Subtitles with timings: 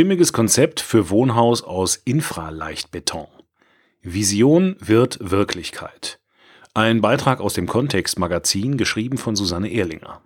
[0.00, 3.26] stimmiges Konzept für Wohnhaus aus Infraleichtbeton.
[4.00, 6.20] Vision wird Wirklichkeit.
[6.72, 10.22] Ein Beitrag aus dem Kontext-Magazin, geschrieben von Susanne Ehrlinger.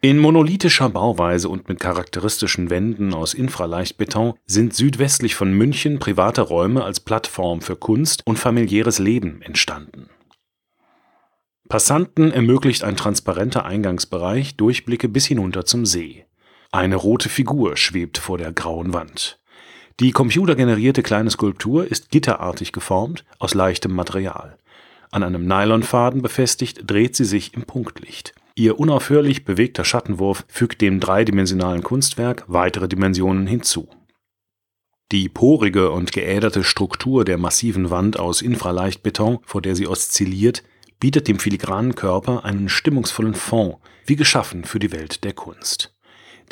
[0.00, 6.84] In monolithischer Bauweise und mit charakteristischen Wänden aus Infraleichtbeton sind südwestlich von München private Räume
[6.84, 10.08] als Plattform für Kunst und familiäres Leben entstanden.
[11.68, 16.26] Passanten ermöglicht ein transparenter Eingangsbereich Durchblicke bis hinunter zum See.
[16.74, 19.38] Eine rote Figur schwebt vor der grauen Wand.
[20.00, 24.58] Die computergenerierte kleine Skulptur ist gitterartig geformt aus leichtem Material.
[25.12, 28.34] An einem Nylonfaden befestigt dreht sie sich im Punktlicht.
[28.56, 33.86] Ihr unaufhörlich bewegter Schattenwurf fügt dem dreidimensionalen Kunstwerk weitere Dimensionen hinzu.
[35.12, 40.64] Die porige und geäderte Struktur der massiven Wand aus Infraleichtbeton, vor der sie oszilliert,
[40.98, 45.93] bietet dem filigranen Körper einen stimmungsvollen Fond, wie geschaffen für die Welt der Kunst.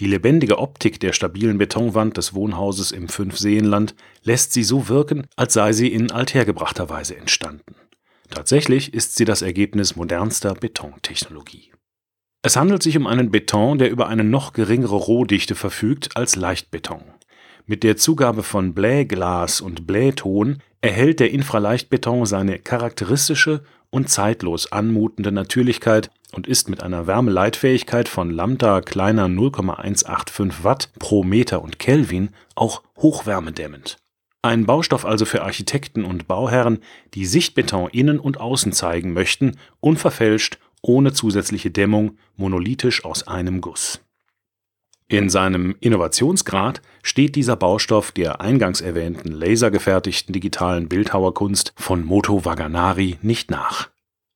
[0.01, 5.53] Die lebendige Optik der stabilen Betonwand des Wohnhauses im Fünfseenland lässt sie so wirken, als
[5.53, 7.75] sei sie in althergebrachter Weise entstanden.
[8.31, 11.73] Tatsächlich ist sie das Ergebnis modernster Betontechnologie.
[12.43, 17.03] Es handelt sich um einen Beton, der über eine noch geringere Rohdichte verfügt als Leichtbeton.
[17.67, 25.33] Mit der Zugabe von Blähglas und Blähton erhält der Infraleichtbeton seine charakteristische und zeitlos anmutende
[25.33, 32.31] Natürlichkeit und ist mit einer Wärmeleitfähigkeit von Lambda kleiner 0,185 Watt pro Meter und Kelvin
[32.55, 33.99] auch hochwärmedämmend.
[34.43, 36.81] Ein Baustoff also für Architekten und Bauherren,
[37.15, 44.01] die Sichtbeton innen und außen zeigen möchten, unverfälscht ohne zusätzliche Dämmung, monolithisch aus einem Guss.
[45.13, 53.19] In seinem Innovationsgrad steht dieser Baustoff der eingangs erwähnten lasergefertigten digitalen Bildhauerkunst von Moto Vaganari
[53.21, 53.92] nicht nach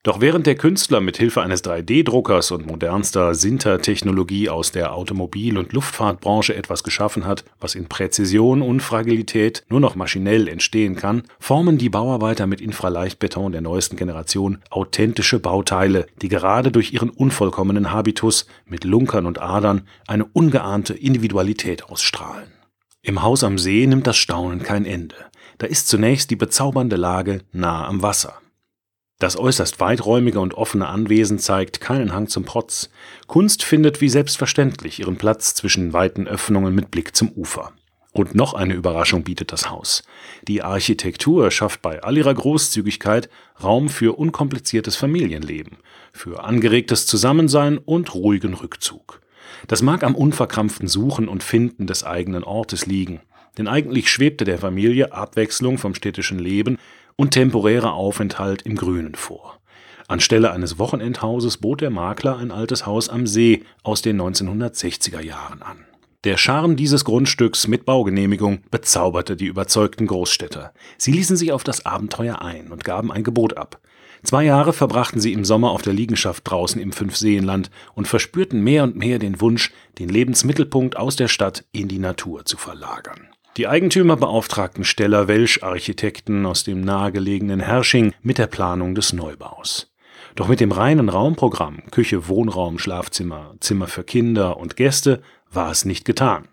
[0.06, 5.72] doch während der Künstler mit Hilfe eines 3D-Druckers und modernster Sinter-Technologie aus der Automobil- und
[5.72, 11.76] Luftfahrtbranche etwas geschaffen hat, was in Präzision und Fragilität nur noch maschinell entstehen kann, formen
[11.76, 18.46] die Bauarbeiter mit Infraleichtbeton der neuesten Generation authentische Bauteile, die gerade durch ihren unvollkommenen Habitus
[18.64, 22.52] mit Lunkern und Adern eine ungeahnte Individualität ausstrahlen.
[23.02, 25.16] Im Haus am See nimmt das Staunen kein Ende.
[25.58, 28.34] Da ist zunächst die bezaubernde Lage nah am Wasser.
[29.18, 32.90] Das äußerst weiträumige und offene Anwesen zeigt keinen Hang zum Protz.
[33.26, 37.72] Kunst findet wie selbstverständlich ihren Platz zwischen weiten Öffnungen mit Blick zum Ufer.
[38.12, 40.02] Und noch eine Überraschung bietet das Haus.
[40.46, 43.30] Die Architektur schafft bei all ihrer Großzügigkeit
[43.62, 45.78] Raum für unkompliziertes Familienleben,
[46.12, 49.22] für angeregtes Zusammensein und ruhigen Rückzug.
[49.66, 53.20] Das mag am unverkrampften Suchen und Finden des eigenen Ortes liegen,
[53.56, 56.78] denn eigentlich schwebte der Familie Abwechslung vom städtischen Leben
[57.16, 59.58] und temporärer Aufenthalt im Grünen vor.
[60.08, 65.62] Anstelle eines Wochenendhauses bot der Makler ein altes Haus am See aus den 1960er Jahren
[65.62, 65.84] an.
[66.24, 70.72] Der Charme dieses Grundstücks mit Baugenehmigung bezauberte die überzeugten Großstädter.
[70.98, 73.80] Sie ließen sich auf das Abenteuer ein und gaben ein Gebot ab.
[74.22, 78.82] Zwei Jahre verbrachten sie im Sommer auf der Liegenschaft draußen im Fünfseenland und verspürten mehr
[78.82, 83.28] und mehr den Wunsch, den Lebensmittelpunkt aus der Stadt in die Natur zu verlagern.
[83.56, 89.94] Die Eigentümer beauftragten Steller Welsch Architekten aus dem nahegelegenen Hersching mit der Planung des Neubaus.
[90.34, 95.86] Doch mit dem reinen Raumprogramm Küche, Wohnraum, Schlafzimmer, Zimmer für Kinder und Gäste war es
[95.86, 96.48] nicht getan.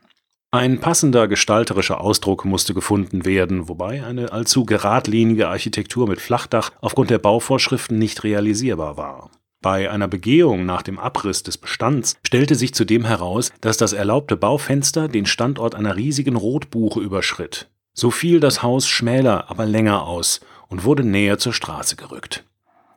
[0.51, 7.09] Ein passender gestalterischer Ausdruck musste gefunden werden, wobei eine allzu geradlinige Architektur mit Flachdach aufgrund
[7.09, 9.29] der Bauvorschriften nicht realisierbar war.
[9.63, 14.35] Bei einer Begehung nach dem Abriss des Bestands stellte sich zudem heraus, dass das erlaubte
[14.35, 17.69] Baufenster den Standort einer riesigen Rotbuche überschritt.
[17.93, 22.43] So fiel das Haus schmäler, aber länger aus und wurde näher zur Straße gerückt.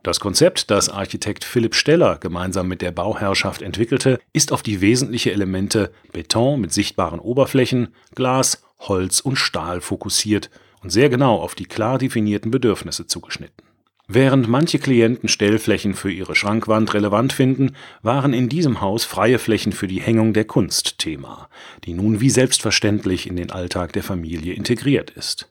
[0.02, 5.30] Das Konzept, das Architekt Philipp Steller gemeinsam mit der Bauherrschaft entwickelte, ist auf die wesentlichen
[5.30, 10.50] Elemente Beton mit sichtbaren Oberflächen, Glas, Holz und Stahl fokussiert
[10.82, 13.65] und sehr genau auf die klar definierten Bedürfnisse zugeschnitten.
[14.08, 17.72] Während manche Klienten Stellflächen für ihre Schrankwand relevant finden,
[18.02, 21.48] waren in diesem Haus freie Flächen für die Hängung der Kunst Thema,
[21.84, 25.50] die nun wie selbstverständlich in den Alltag der Familie integriert ist.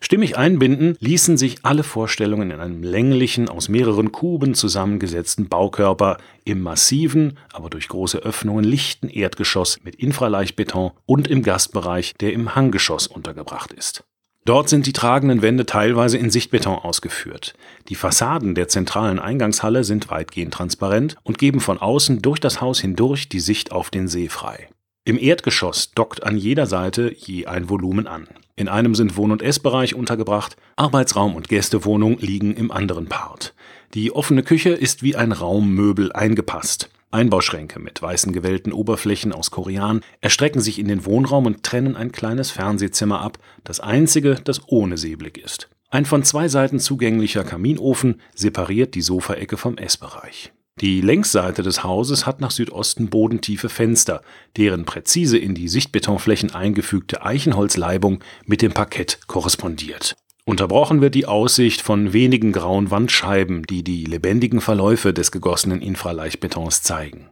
[0.00, 6.62] Stimmig einbinden ließen sich alle Vorstellungen in einem länglichen, aus mehreren Kuben zusammengesetzten Baukörper im
[6.62, 13.06] massiven, aber durch große Öffnungen lichten Erdgeschoss mit Infraleichtbeton und im Gastbereich, der im Hanggeschoss
[13.06, 14.04] untergebracht ist.
[14.46, 17.54] Dort sind die tragenden Wände teilweise in Sichtbeton ausgeführt.
[17.88, 22.80] Die Fassaden der zentralen Eingangshalle sind weitgehend transparent und geben von außen durch das Haus
[22.80, 24.68] hindurch die Sicht auf den See frei.
[25.04, 28.28] Im Erdgeschoss dockt an jeder Seite je ein Volumen an.
[28.54, 33.52] In einem sind Wohn- und Essbereich untergebracht, Arbeitsraum und Gästewohnung liegen im anderen Part.
[33.94, 36.88] Die offene Küche ist wie ein Raummöbel eingepasst.
[37.10, 42.12] Einbauschränke mit weißen gewellten Oberflächen aus Korean erstrecken sich in den Wohnraum und trennen ein
[42.12, 45.68] kleines Fernsehzimmer ab, das einzige, das ohne Seeblick ist.
[45.88, 50.52] Ein von zwei Seiten zugänglicher Kaminofen separiert die Sofaecke vom Essbereich.
[50.80, 54.20] Die Längsseite des Hauses hat nach Südosten bodentiefe Fenster,
[54.58, 60.16] deren präzise in die Sichtbetonflächen eingefügte Eichenholzleibung mit dem Parkett korrespondiert.
[60.48, 66.82] Unterbrochen wird die Aussicht von wenigen grauen Wandscheiben, die die lebendigen Verläufe des gegossenen Infraleichtbetons
[66.82, 67.30] zeigen.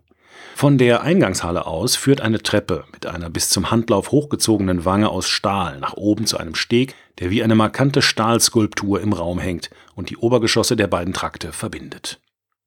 [0.56, 5.28] Von der Eingangshalle aus führt eine Treppe mit einer bis zum Handlauf hochgezogenen Wange aus
[5.28, 10.10] Stahl nach oben zu einem Steg, der wie eine markante Stahlskulptur im Raum hängt und
[10.10, 12.20] die Obergeschosse der beiden Trakte verbindet.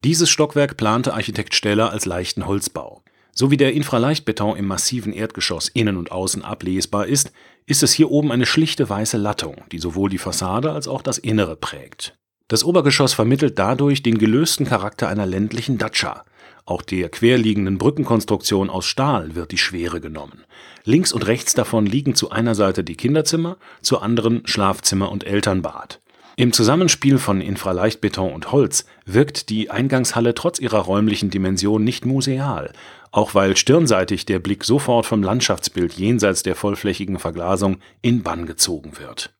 [0.05, 3.03] Dieses Stockwerk plante Architekt Steller als leichten Holzbau.
[3.39, 7.31] So wie der Infraleichtbeton im massiven Erdgeschoss innen und außen ablesbar ist,
[7.68, 11.19] ist es hier oben eine schlichte weiße Lattung, die sowohl die Fassade als auch das
[11.19, 12.18] Innere prägt.
[12.48, 16.25] Das Obergeschoss vermittelt dadurch den gelösten Charakter einer ländlichen Datscha.
[16.66, 20.44] Auch der querliegenden Brückenkonstruktion aus Stahl wird die Schwere genommen.
[20.84, 26.00] Links und rechts davon liegen zu einer Seite die Kinderzimmer, zur anderen Schlafzimmer und Elternbad.
[26.39, 32.74] Im Zusammenspiel von Infraleichtbeton und Holz wirkt die Eingangshalle trotz ihrer räumlichen Dimension nicht museal,
[33.12, 38.98] auch weil stirnseitig der Blick sofort vom Landschaftsbild jenseits der vollflächigen Verglasung in Bann gezogen
[39.00, 39.33] wird.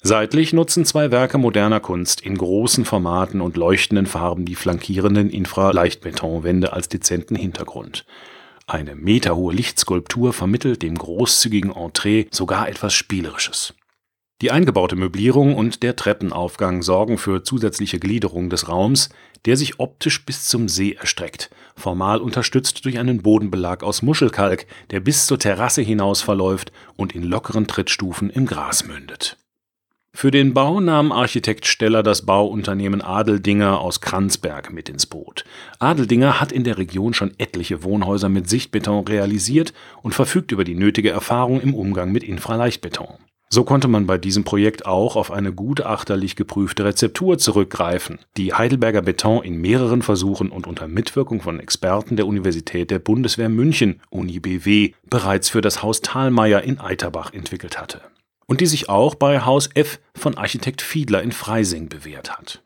[0.00, 6.72] Seitlich nutzen zwei Werke moderner Kunst in großen Formaten und leuchtenden Farben die flankierenden Infraleichtbetonwände
[6.72, 8.06] als dezenten Hintergrund.
[8.68, 13.74] Eine meterhohe Lichtskulptur vermittelt dem großzügigen Entree sogar etwas Spielerisches.
[14.40, 19.08] Die eingebaute Möblierung und der Treppenaufgang sorgen für zusätzliche Gliederung des Raums,
[19.46, 25.00] der sich optisch bis zum See erstreckt, formal unterstützt durch einen Bodenbelag aus Muschelkalk, der
[25.00, 29.38] bis zur Terrasse hinaus verläuft und in lockeren Trittstufen im Gras mündet.
[30.12, 35.44] Für den Bau nahm Architekt Steller das Bauunternehmen Adeldinger aus Kranzberg mit ins Boot.
[35.78, 39.72] Adeldinger hat in der Region schon etliche Wohnhäuser mit Sichtbeton realisiert
[40.02, 43.14] und verfügt über die nötige Erfahrung im Umgang mit Infraleichtbeton.
[43.50, 49.00] So konnte man bei diesem Projekt auch auf eine gutachterlich geprüfte Rezeptur zurückgreifen, die Heidelberger
[49.00, 54.38] Beton in mehreren Versuchen und unter Mitwirkung von Experten der Universität der Bundeswehr München (Uni
[54.38, 58.02] BW) bereits für das Haus Thalmeier in Eiterbach entwickelt hatte
[58.46, 62.62] und die sich auch bei Haus F von Architekt Fiedler in Freising bewährt hat.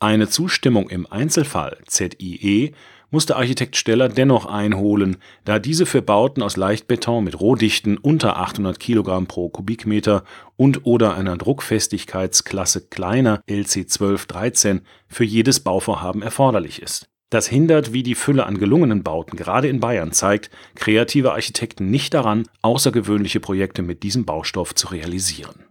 [0.00, 2.72] Eine Zustimmung im Einzelfall ZIE
[3.14, 8.80] musste Architekt Steller dennoch einholen, da diese für Bauten aus Leichtbeton mit Rohdichten unter 800
[8.80, 10.24] Kilogramm pro Kubikmeter
[10.56, 17.06] und/oder einer Druckfestigkeitsklasse kleiner LC 1213 für jedes Bauvorhaben erforderlich ist.
[17.30, 22.14] Das hindert, wie die Fülle an gelungenen Bauten gerade in Bayern zeigt, kreative Architekten nicht
[22.14, 25.64] daran, außergewöhnliche Projekte mit diesem Baustoff zu realisieren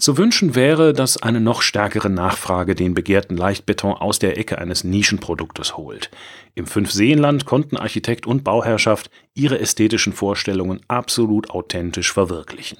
[0.00, 4.84] zu wünschen wäre, dass eine noch stärkere Nachfrage den begehrten Leichtbeton aus der Ecke eines
[4.84, 6.10] Nischenproduktes holt.
[6.54, 12.78] Im Fünfseenland konnten Architekt und Bauherrschaft ihre ästhetischen Vorstellungen absolut authentisch verwirklichen.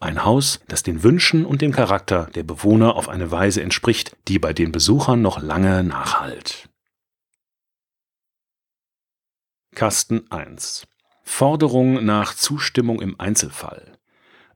[0.00, 4.38] Ein Haus, das den Wünschen und dem Charakter der Bewohner auf eine Weise entspricht, die
[4.38, 6.68] bei den Besuchern noch lange nachhalt.
[9.74, 10.86] Kasten 1
[11.22, 13.96] Forderung nach Zustimmung im Einzelfall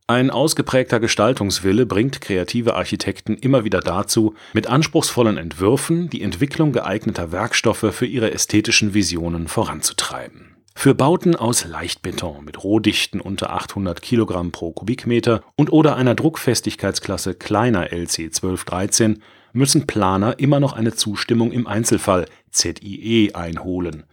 [0.09, 7.33] ein ausgeprägter Gestaltungswille bringt kreative Architekten immer wieder dazu, mit anspruchsvollen Entwürfen die Entwicklung geeigneter
[7.33, 10.55] Werkstoffe für ihre ästhetischen Visionen voranzutreiben.
[10.77, 17.35] Für Bauten aus Leichtbeton mit Rohdichten unter 800 Kilogramm pro Kubikmeter und oder einer Druckfestigkeitsklasse
[17.35, 19.23] kleiner LC 1213
[19.53, 24.05] müssen Planer immer noch eine Zustimmung im Einzelfall ZIE einholen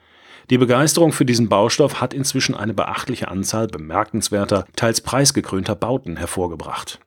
[0.50, 7.00] die Begeisterung für diesen Baustoff hat inzwischen eine beachtliche Anzahl bemerkenswerter, teils preisgekrönter Bauten hervorgebracht.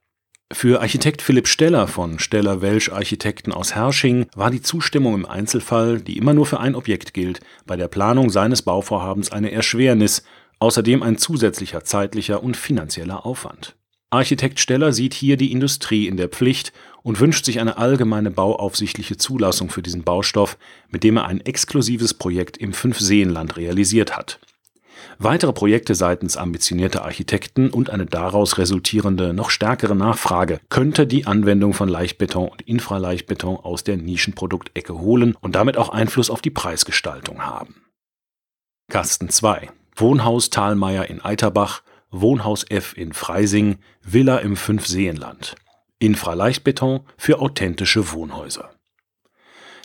[0.53, 6.01] Für Architekt Philipp Steller von Steller Welsch Architekten aus Hersching war die Zustimmung im Einzelfall,
[6.01, 10.23] die immer nur für ein Objekt gilt, bei der Planung seines Bauvorhabens eine Erschwernis,
[10.61, 13.75] außerdem ein zusätzlicher zeitlicher und finanzieller Aufwand.
[14.11, 16.73] Architekt Steller sieht hier die Industrie in der Pflicht
[17.03, 20.59] und wünscht sich eine allgemeine bauaufsichtliche Zulassung für diesen Baustoff,
[20.89, 24.39] mit dem er ein exklusives Projekt im Fünfseenland realisiert hat.
[25.19, 31.73] Weitere Projekte seitens ambitionierter Architekten und eine daraus resultierende noch stärkere Nachfrage könnte die Anwendung
[31.73, 37.43] von Leichtbeton und Infraleichtbeton aus der Nischenproduktecke holen und damit auch Einfluss auf die Preisgestaltung
[37.43, 37.83] haben.
[38.89, 45.57] Kasten 2 Wohnhaus Thalmeier in Eiterbach Wohnhaus F in Freising, Villa im Fünfseenland.
[45.99, 48.71] Infraleichtbeton für authentische Wohnhäuser.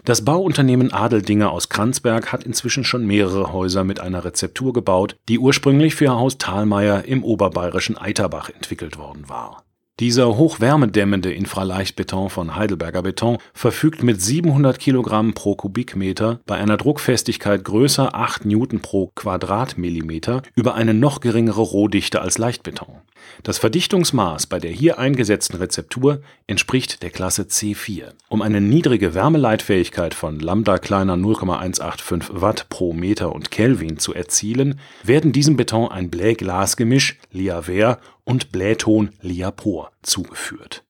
[0.04, 5.38] Das Bauunternehmen Adeldinger aus Kranzberg hat inzwischen schon mehrere Häuser mit einer Rezeptur gebaut, die
[5.38, 9.64] ursprünglich für Haus Thalmeier im oberbayerischen Eiterbach entwickelt worden war.
[10.00, 17.64] Dieser hochwärmedämmende Infraleichtbeton von Heidelberger Beton verfügt mit 700 Kilogramm pro Kubikmeter bei einer Druckfestigkeit
[17.64, 23.01] größer 8 Newton pro Quadratmillimeter über eine noch geringere Rohdichte als Leichtbeton.
[23.44, 28.14] Das Verdichtungsmaß bei der hier eingesetzten Rezeptur entspricht der Klasse C4.
[28.30, 34.80] Um eine niedrige Wärmeleitfähigkeit von Lambda kleiner 0,185 Watt pro Meter und Kelvin zu erzielen,
[35.04, 40.84] werden diesem Beton ein Blä-Glas-Gemisch Liaver und Blähton Liapor zugeführt.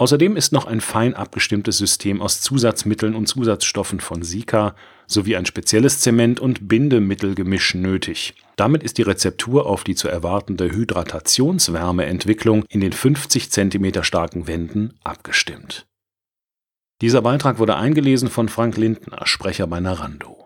[0.00, 4.74] Außerdem ist noch ein fein abgestimmtes System aus Zusatzmitteln und Zusatzstoffen von Sika
[5.06, 8.32] sowie ein spezielles Zement- und Bindemittelgemisch nötig.
[8.56, 14.94] Damit ist die Rezeptur auf die zu erwartende Hydratationswärmeentwicklung in den 50 cm starken Wänden
[15.04, 15.86] abgestimmt.
[17.02, 20.39] Dieser Beitrag wurde eingelesen von Frank Lindner, Sprecher bei Narando